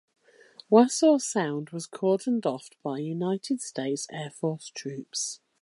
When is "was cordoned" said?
1.69-2.43